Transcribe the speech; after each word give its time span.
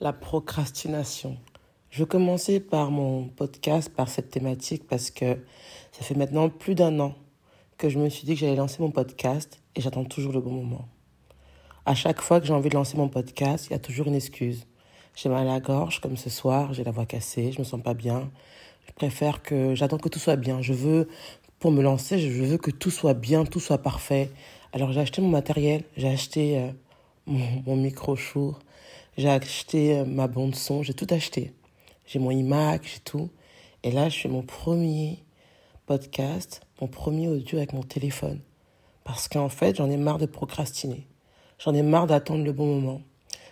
la 0.00 0.12
procrastination. 0.12 1.36
Je 1.90 2.02
vais 2.02 2.08
commencer 2.08 2.58
par 2.58 2.90
mon 2.90 3.28
podcast, 3.28 3.88
par 3.94 4.08
cette 4.08 4.30
thématique, 4.30 4.86
parce 4.88 5.10
que 5.10 5.38
ça 5.92 6.02
fait 6.02 6.16
maintenant 6.16 6.48
plus 6.48 6.74
d'un 6.74 6.98
an 6.98 7.14
que 7.78 7.88
je 7.88 7.98
me 7.98 8.08
suis 8.08 8.24
dit 8.24 8.34
que 8.34 8.40
j'allais 8.40 8.56
lancer 8.56 8.82
mon 8.82 8.90
podcast 8.90 9.60
et 9.76 9.80
j'attends 9.80 10.04
toujours 10.04 10.32
le 10.32 10.40
bon 10.40 10.50
moment. 10.50 10.88
À 11.86 11.94
chaque 11.94 12.20
fois 12.20 12.40
que 12.40 12.46
j'ai 12.46 12.52
envie 12.52 12.68
de 12.68 12.74
lancer 12.74 12.96
mon 12.96 13.08
podcast, 13.08 13.66
il 13.68 13.72
y 13.72 13.76
a 13.76 13.78
toujours 13.78 14.08
une 14.08 14.14
excuse. 14.14 14.66
J'ai 15.14 15.28
mal 15.28 15.46
à 15.46 15.52
la 15.52 15.60
gorge, 15.60 16.00
comme 16.00 16.16
ce 16.16 16.30
soir, 16.30 16.74
j'ai 16.74 16.82
la 16.82 16.90
voix 16.90 17.06
cassée, 17.06 17.52
je 17.52 17.60
me 17.60 17.64
sens 17.64 17.80
pas 17.80 17.94
bien. 17.94 18.30
Je 18.88 18.92
préfère 18.92 19.42
que 19.42 19.74
j'attends 19.74 19.98
que 19.98 20.08
tout 20.08 20.18
soit 20.18 20.36
bien. 20.36 20.60
Je 20.60 20.72
veux, 20.72 21.08
pour 21.60 21.70
me 21.70 21.82
lancer, 21.82 22.18
je 22.18 22.42
veux 22.42 22.58
que 22.58 22.72
tout 22.72 22.90
soit 22.90 23.14
bien, 23.14 23.44
tout 23.44 23.60
soit 23.60 23.78
parfait. 23.78 24.30
Alors 24.72 24.90
j'ai 24.90 25.00
acheté 25.00 25.22
mon 25.22 25.28
matériel, 25.28 25.84
j'ai 25.96 26.08
acheté 26.08 26.58
euh, 26.58 26.72
mon, 27.26 27.62
mon 27.66 27.76
micro 27.76 28.16
Shure, 28.16 28.58
j'ai 29.16 29.28
acheté 29.28 29.98
euh, 29.98 30.04
ma 30.04 30.26
bande 30.26 30.54
son, 30.54 30.82
j'ai 30.82 30.94
tout 30.94 31.06
acheté. 31.10 31.52
J'ai 32.06 32.18
mon 32.18 32.30
iMac, 32.30 32.82
j'ai 32.84 33.00
tout. 33.00 33.30
Et 33.82 33.92
là, 33.92 34.08
je 34.08 34.18
fais 34.18 34.28
mon 34.28 34.42
premier 34.42 35.24
podcast, 35.86 36.62
mon 36.80 36.88
premier 36.88 37.28
audio 37.28 37.58
avec 37.58 37.72
mon 37.72 37.82
téléphone. 37.82 38.40
Parce 39.04 39.28
qu'en 39.28 39.48
fait, 39.48 39.76
j'en 39.76 39.90
ai 39.90 39.96
marre 39.96 40.18
de 40.18 40.26
procrastiner. 40.26 41.06
J'en 41.58 41.74
ai 41.74 41.82
marre 41.82 42.06
d'attendre 42.08 42.44
le 42.44 42.52
bon 42.52 42.66
moment. 42.66 43.02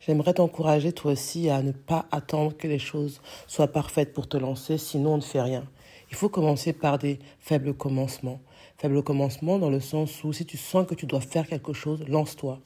J'aimerais 0.00 0.34
t'encourager 0.34 0.92
toi 0.92 1.12
aussi 1.12 1.48
à 1.48 1.62
ne 1.62 1.72
pas 1.72 2.06
attendre 2.10 2.56
que 2.56 2.68
les 2.68 2.78
choses 2.78 3.20
soient 3.46 3.72
parfaites 3.72 4.12
pour 4.12 4.28
te 4.28 4.36
lancer, 4.36 4.76
sinon 4.76 5.14
on 5.14 5.16
ne 5.16 5.22
fait 5.22 5.40
rien. 5.40 5.64
Il 6.10 6.16
faut 6.16 6.28
commencer 6.28 6.72
par 6.72 6.98
des 6.98 7.18
faibles 7.40 7.74
commencements. 7.74 8.40
Faibles 8.76 9.02
commencements 9.02 9.58
dans 9.58 9.70
le 9.70 9.80
sens 9.80 10.22
où 10.22 10.32
si 10.32 10.44
tu 10.44 10.58
sens 10.58 10.86
que 10.86 10.94
tu 10.94 11.06
dois 11.06 11.20
faire 11.22 11.46
quelque 11.46 11.72
chose, 11.72 12.04
lance-toi. 12.06 12.60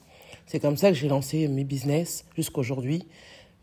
C'est 0.51 0.59
comme 0.59 0.77
ça 0.77 0.89
que 0.91 0.97
j'ai 0.97 1.07
lancé 1.07 1.47
mes 1.47 1.63
business 1.63 2.25
jusqu'aujourd'hui. 2.35 3.07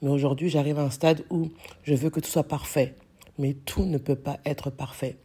Mais 0.01 0.07
aujourd'hui, 0.09 0.49
j'arrive 0.49 0.79
à 0.79 0.83
un 0.83 0.89
stade 0.89 1.25
où 1.29 1.49
je 1.83 1.93
veux 1.93 2.09
que 2.09 2.21
tout 2.21 2.29
soit 2.29 2.47
parfait. 2.47 2.95
Mais 3.37 3.55
tout 3.55 3.83
ne 3.83 3.97
peut 3.97 4.15
pas 4.15 4.39
être 4.45 4.69
parfait. 4.69 5.17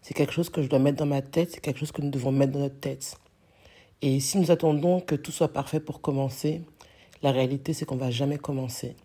C'est 0.00 0.14
quelque 0.14 0.32
chose 0.32 0.48
que 0.48 0.62
je 0.62 0.68
dois 0.70 0.78
mettre 0.78 0.96
dans 0.96 1.04
ma 1.04 1.20
tête, 1.20 1.50
c'est 1.50 1.60
quelque 1.60 1.78
chose 1.78 1.92
que 1.92 2.00
nous 2.00 2.08
devons 2.08 2.32
mettre 2.32 2.52
dans 2.52 2.60
notre 2.60 2.80
tête. 2.80 3.18
Et 4.00 4.18
si 4.18 4.38
nous 4.38 4.50
attendons 4.50 5.02
que 5.02 5.14
tout 5.14 5.30
soit 5.30 5.52
parfait 5.52 5.78
pour 5.78 6.00
commencer, 6.00 6.62
la 7.22 7.32
réalité, 7.32 7.74
c'est 7.74 7.84
qu'on 7.84 7.96
va 7.96 8.10
jamais 8.10 8.38
commencer. 8.38 8.96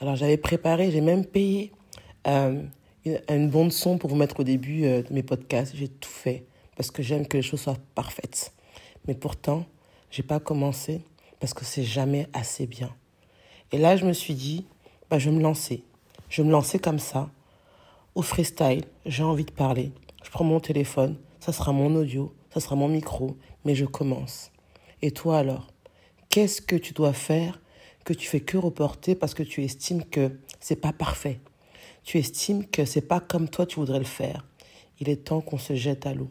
Alors 0.00 0.16
j'avais 0.16 0.38
préparé, 0.38 0.90
j'ai 0.90 1.02
même 1.02 1.26
payé 1.26 1.72
euh, 2.26 2.62
une, 3.04 3.20
une 3.28 3.50
bande 3.50 3.72
son 3.72 3.98
pour 3.98 4.08
vous 4.08 4.16
mettre 4.16 4.40
au 4.40 4.44
début 4.44 4.86
euh, 4.86 5.02
de 5.02 5.12
mes 5.12 5.22
podcasts. 5.22 5.76
J'ai 5.76 5.88
tout 5.88 6.08
fait 6.08 6.46
parce 6.74 6.90
que 6.90 7.02
j'aime 7.02 7.26
que 7.26 7.36
les 7.36 7.42
choses 7.42 7.60
soient 7.60 7.76
parfaites. 7.94 8.54
Mais 9.06 9.14
pourtant, 9.14 9.66
j'ai 10.10 10.22
pas 10.22 10.40
commencé 10.40 11.02
parce 11.40 11.54
que 11.54 11.64
c'est 11.64 11.84
jamais 11.84 12.28
assez 12.32 12.66
bien. 12.66 12.94
Et 13.72 13.78
là, 13.78 13.96
je 13.96 14.06
me 14.06 14.12
suis 14.12 14.34
dit, 14.34 14.66
bah, 15.08 15.18
je 15.18 15.30
vais 15.30 15.36
me 15.36 15.42
lancer. 15.42 15.82
Je 16.28 16.42
vais 16.42 16.46
me 16.46 16.52
lancer 16.52 16.78
comme 16.78 16.98
ça, 16.98 17.30
au 18.14 18.22
freestyle. 18.22 18.84
J'ai 19.06 19.24
envie 19.24 19.44
de 19.44 19.50
parler. 19.50 19.92
Je 20.22 20.30
prends 20.30 20.44
mon 20.44 20.60
téléphone, 20.60 21.16
ça 21.40 21.52
sera 21.52 21.72
mon 21.72 21.94
audio, 21.96 22.32
ça 22.52 22.60
sera 22.60 22.76
mon 22.76 22.88
micro, 22.88 23.36
mais 23.64 23.74
je 23.74 23.86
commence. 23.86 24.52
Et 25.02 25.10
toi 25.10 25.38
alors 25.38 25.68
Qu'est-ce 26.28 26.62
que 26.62 26.76
tu 26.76 26.92
dois 26.92 27.12
faire 27.12 27.60
que 28.04 28.12
tu 28.12 28.28
fais 28.28 28.40
que 28.40 28.56
reporter 28.56 29.16
parce 29.16 29.34
que 29.34 29.42
tu 29.42 29.64
estimes 29.64 30.04
que 30.04 30.38
c'est 30.60 30.76
pas 30.76 30.92
parfait? 30.92 31.40
Tu 32.04 32.18
estimes 32.18 32.66
que 32.66 32.84
c'est 32.84 33.00
pas 33.00 33.18
comme 33.18 33.48
toi 33.48 33.66
tu 33.66 33.80
voudrais 33.80 33.98
le 33.98 34.04
faire. 34.04 34.46
Il 35.00 35.08
est 35.08 35.24
temps 35.24 35.40
qu'on 35.40 35.58
se 35.58 35.74
jette 35.74 36.06
à 36.06 36.14
l'eau. 36.14 36.30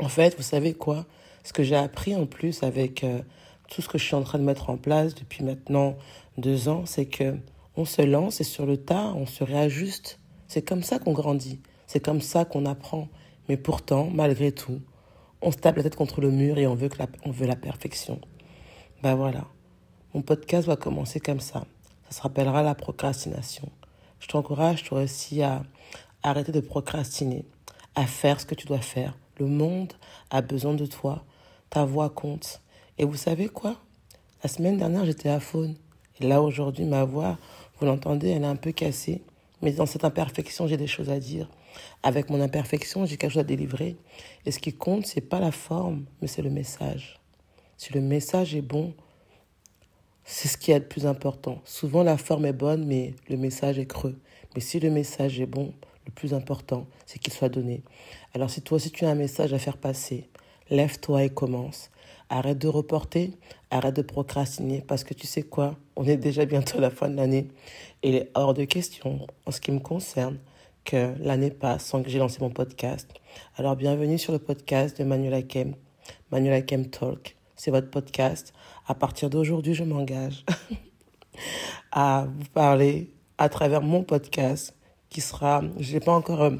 En 0.00 0.08
fait, 0.08 0.36
vous 0.36 0.42
savez 0.42 0.74
quoi? 0.74 1.06
Ce 1.44 1.54
que 1.54 1.62
j'ai 1.62 1.76
appris 1.76 2.14
en 2.14 2.26
plus 2.26 2.62
avec 2.62 3.04
euh, 3.04 3.22
tout 3.68 3.82
ce 3.82 3.88
que 3.88 3.98
je 3.98 4.04
suis 4.04 4.14
en 4.14 4.22
train 4.22 4.38
de 4.38 4.44
mettre 4.44 4.70
en 4.70 4.76
place 4.76 5.14
depuis 5.14 5.44
maintenant 5.44 5.96
deux 6.38 6.68
ans, 6.68 6.84
c'est 6.86 7.06
que 7.06 7.36
on 7.76 7.84
se 7.84 8.02
lance 8.02 8.40
et 8.40 8.44
sur 8.44 8.66
le 8.66 8.76
tas, 8.78 9.12
on 9.16 9.26
se 9.26 9.44
réajuste. 9.44 10.18
C'est 10.48 10.62
comme 10.62 10.82
ça 10.82 10.98
qu'on 10.98 11.12
grandit. 11.12 11.60
C'est 11.86 12.00
comme 12.00 12.20
ça 12.20 12.44
qu'on 12.44 12.64
apprend. 12.64 13.08
Mais 13.48 13.56
pourtant, 13.56 14.08
malgré 14.12 14.52
tout, 14.52 14.80
on 15.42 15.52
se 15.52 15.56
tape 15.58 15.76
la 15.76 15.82
tête 15.82 15.96
contre 15.96 16.20
le 16.20 16.30
mur 16.30 16.58
et 16.58 16.66
on 16.66 16.74
veut, 16.74 16.88
la, 16.98 17.06
on 17.24 17.30
veut 17.30 17.46
la 17.46 17.56
perfection. 17.56 18.20
Ben 19.02 19.14
voilà. 19.14 19.44
Mon 20.14 20.22
podcast 20.22 20.66
va 20.66 20.76
commencer 20.76 21.20
comme 21.20 21.40
ça. 21.40 21.66
Ça 22.08 22.16
se 22.16 22.22
rappellera 22.22 22.62
la 22.62 22.74
procrastination. 22.74 23.68
Je 24.20 24.28
t'encourage 24.28 24.84
toi 24.84 25.02
aussi 25.02 25.42
à 25.42 25.62
arrêter 26.22 26.52
de 26.52 26.60
procrastiner, 26.60 27.44
à 27.94 28.06
faire 28.06 28.40
ce 28.40 28.46
que 28.46 28.54
tu 28.54 28.66
dois 28.66 28.80
faire. 28.80 29.18
Le 29.38 29.46
monde 29.46 29.92
a 30.30 30.40
besoin 30.40 30.74
de 30.74 30.86
toi. 30.86 31.24
Ta 31.68 31.84
voix 31.84 32.08
compte. 32.08 32.62
Et 32.98 33.04
vous 33.04 33.16
savez 33.16 33.48
quoi? 33.48 33.76
La 34.42 34.48
semaine 34.48 34.78
dernière, 34.78 35.04
j'étais 35.04 35.28
à 35.28 35.40
Faune. 35.40 35.76
Et 36.20 36.26
là, 36.26 36.40
aujourd'hui, 36.40 36.84
ma 36.84 37.04
voix, 37.04 37.38
vous 37.78 37.86
l'entendez, 37.86 38.30
elle 38.30 38.42
est 38.42 38.46
un 38.46 38.56
peu 38.56 38.72
cassée. 38.72 39.22
Mais 39.62 39.72
dans 39.72 39.86
cette 39.86 40.04
imperfection, 40.04 40.66
j'ai 40.66 40.76
des 40.76 40.86
choses 40.86 41.10
à 41.10 41.18
dire. 41.18 41.50
Avec 42.02 42.30
mon 42.30 42.40
imperfection, 42.40 43.04
j'ai 43.04 43.16
quelque 43.16 43.32
chose 43.32 43.40
à 43.40 43.44
délivrer. 43.44 43.96
Et 44.46 44.50
ce 44.50 44.58
qui 44.58 44.72
compte, 44.72 45.06
c'est 45.06 45.20
pas 45.20 45.40
la 45.40 45.52
forme, 45.52 46.04
mais 46.20 46.28
c'est 46.28 46.42
le 46.42 46.50
message. 46.50 47.20
Si 47.76 47.92
le 47.92 48.00
message 48.00 48.54
est 48.54 48.62
bon, 48.62 48.94
c'est 50.24 50.48
ce 50.48 50.56
qui 50.56 50.70
est 50.70 50.78
le 50.78 50.88
plus 50.88 51.06
important. 51.06 51.60
Souvent, 51.64 52.02
la 52.02 52.16
forme 52.16 52.46
est 52.46 52.52
bonne, 52.52 52.86
mais 52.86 53.14
le 53.28 53.36
message 53.36 53.78
est 53.78 53.86
creux. 53.86 54.18
Mais 54.54 54.60
si 54.62 54.80
le 54.80 54.90
message 54.90 55.38
est 55.38 55.46
bon, 55.46 55.74
le 56.06 56.12
plus 56.12 56.32
important, 56.32 56.86
c'est 57.04 57.18
qu'il 57.18 57.32
soit 57.32 57.48
donné. 57.48 57.82
Alors 58.32 58.48
si 58.48 58.62
toi 58.62 58.76
aussi 58.76 58.90
tu 58.90 59.04
as 59.04 59.10
un 59.10 59.14
message 59.14 59.52
à 59.52 59.58
faire 59.58 59.76
passer, 59.76 60.28
lève-toi 60.70 61.24
et 61.24 61.30
commence. 61.30 61.90
Arrête 62.28 62.58
de 62.58 62.68
reporter, 62.68 63.32
arrête 63.70 63.94
de 63.94 64.02
procrastiner, 64.02 64.80
parce 64.80 65.04
que 65.04 65.14
tu 65.14 65.26
sais 65.26 65.42
quoi, 65.42 65.76
on 65.94 66.04
est 66.04 66.16
déjà 66.16 66.44
bientôt 66.44 66.78
à 66.78 66.80
la 66.80 66.90
fin 66.90 67.08
de 67.08 67.16
l'année. 67.16 67.48
Et 68.02 68.10
il 68.10 68.14
est 68.16 68.30
hors 68.34 68.54
de 68.54 68.64
question, 68.64 69.26
en 69.46 69.50
ce 69.50 69.60
qui 69.60 69.70
me 69.70 69.78
concerne, 69.78 70.38
que 70.84 71.14
l'année 71.20 71.50
passe 71.50 71.84
sans 71.84 72.02
que 72.02 72.08
j'ai 72.08 72.18
lancé 72.18 72.38
mon 72.40 72.50
podcast. 72.50 73.12
Alors 73.56 73.76
bienvenue 73.76 74.18
sur 74.18 74.32
le 74.32 74.38
podcast 74.38 74.98
de 74.98 75.04
Manuel 75.04 75.34
Akem, 75.34 75.74
Manuel 76.30 76.54
Akem 76.54 76.86
Talk. 76.88 77.36
C'est 77.56 77.70
votre 77.70 77.90
podcast. 77.90 78.52
À 78.86 78.94
partir 78.94 79.30
d'aujourd'hui, 79.30 79.74
je 79.74 79.82
m'engage 79.82 80.44
à 81.92 82.26
vous 82.28 82.48
parler 82.52 83.12
à 83.38 83.48
travers 83.48 83.82
mon 83.82 84.04
podcast 84.04 84.74
qui 85.08 85.20
sera, 85.20 85.62
je 85.78 85.92
n'ai 85.94 86.00
pas 86.00 86.12
encore 86.12 86.42
euh, 86.42 86.56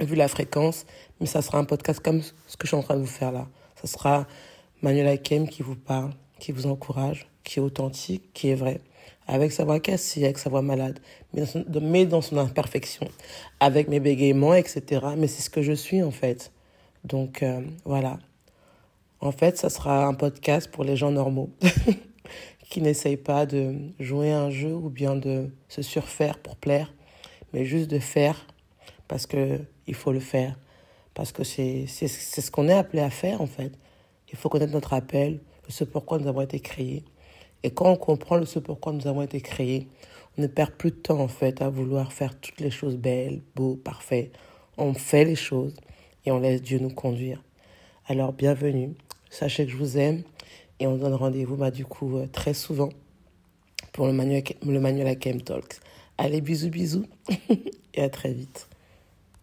vu 0.00 0.14
la 0.14 0.28
fréquence, 0.28 0.86
mais 1.20 1.26
ça 1.26 1.42
sera 1.42 1.58
un 1.58 1.64
podcast 1.64 2.00
comme 2.00 2.22
ce 2.22 2.56
que 2.56 2.64
je 2.64 2.68
suis 2.68 2.76
en 2.76 2.82
train 2.82 2.96
de 2.96 3.00
vous 3.00 3.06
faire 3.06 3.32
là. 3.32 3.46
Ça 3.80 3.86
sera 3.86 4.26
Manuel 4.80 5.08
Akem 5.08 5.48
qui 5.48 5.62
vous 5.62 5.76
parle, 5.76 6.12
qui 6.38 6.52
vous 6.52 6.66
encourage, 6.66 7.26
qui 7.44 7.58
est 7.58 7.62
authentique, 7.62 8.32
qui 8.32 8.48
est 8.48 8.54
vrai, 8.54 8.80
avec 9.26 9.52
sa 9.52 9.64
voix 9.64 9.80
cassée, 9.80 10.24
avec 10.24 10.38
sa 10.38 10.50
voix 10.50 10.62
malade, 10.62 10.98
mais 11.32 11.40
dans 11.40 11.46
son, 11.46 11.64
mais 11.80 12.06
dans 12.06 12.20
son 12.20 12.38
imperfection, 12.38 13.08
avec 13.60 13.88
mes 13.88 14.00
bégaiements, 14.00 14.54
etc. 14.54 15.06
Mais 15.16 15.26
c'est 15.26 15.42
ce 15.42 15.50
que 15.50 15.62
je 15.62 15.72
suis 15.72 16.02
en 16.02 16.10
fait. 16.10 16.52
Donc 17.04 17.42
euh, 17.42 17.60
voilà. 17.84 18.18
En 19.20 19.30
fait, 19.30 19.56
ça 19.56 19.70
sera 19.70 20.06
un 20.06 20.14
podcast 20.14 20.68
pour 20.70 20.82
les 20.82 20.96
gens 20.96 21.12
normaux 21.12 21.50
qui 22.70 22.80
n'essayent 22.80 23.16
pas 23.16 23.46
de 23.46 23.76
jouer 24.00 24.32
un 24.32 24.50
jeu 24.50 24.74
ou 24.74 24.90
bien 24.90 25.14
de 25.14 25.50
se 25.68 25.82
surfaire 25.82 26.38
pour 26.38 26.56
plaire, 26.56 26.92
mais 27.52 27.64
juste 27.64 27.88
de 27.88 28.00
faire 28.00 28.46
parce 29.08 29.26
que 29.26 29.60
il 29.86 29.94
faut 29.94 30.12
le 30.12 30.20
faire, 30.20 30.58
parce 31.14 31.32
que 31.32 31.44
c'est 31.44 31.86
ce 31.86 32.50
qu'on 32.50 32.68
est 32.68 32.74
appelé 32.74 33.02
à 33.02 33.10
faire 33.10 33.40
en 33.40 33.46
fait. 33.46 33.72
Il 34.30 34.38
faut 34.38 34.48
connaître 34.48 34.72
notre 34.72 34.94
appel, 34.94 35.40
ce 35.68 35.84
pourquoi 35.84 36.18
nous 36.18 36.28
avons 36.28 36.40
été 36.40 36.60
créés. 36.60 37.04
Et 37.62 37.70
quand 37.70 37.90
on 37.90 37.96
comprend 37.96 38.36
le 38.36 38.46
ce 38.46 38.58
pourquoi 38.58 38.92
nous 38.92 39.06
avons 39.06 39.22
été 39.22 39.40
créés, 39.40 39.88
on 40.36 40.42
ne 40.42 40.46
perd 40.46 40.72
plus 40.72 40.90
de 40.90 40.96
temps 40.96 41.20
en 41.20 41.28
fait 41.28 41.62
à 41.62 41.68
vouloir 41.68 42.12
faire 42.12 42.38
toutes 42.38 42.60
les 42.60 42.70
choses 42.70 42.96
belles, 42.96 43.42
beaux, 43.54 43.76
parfaites. 43.76 44.32
On 44.78 44.94
fait 44.94 45.24
les 45.24 45.36
choses 45.36 45.74
et 46.24 46.32
on 46.32 46.40
laisse 46.40 46.62
Dieu 46.62 46.78
nous 46.78 46.90
conduire. 46.90 47.42
Alors 48.06 48.32
bienvenue, 48.32 48.94
sachez 49.30 49.66
que 49.66 49.72
je 49.72 49.76
vous 49.76 49.98
aime 49.98 50.22
et 50.80 50.86
on 50.86 50.96
donne 50.96 51.14
rendez-vous 51.14 51.56
bah, 51.56 51.70
du 51.70 51.84
coup 51.84 52.16
euh, 52.16 52.26
très 52.26 52.54
souvent 52.54 52.88
pour 53.92 54.06
le 54.06 54.12
manuel, 54.12 54.42
le 54.66 54.80
manuel 54.80 55.06
Akem 55.06 55.40
Talks. 55.42 55.80
Allez, 56.18 56.40
bisous, 56.40 56.70
bisous 56.70 57.06
et 57.94 58.02
à 58.02 58.08
très 58.08 58.32
vite. 58.32 58.68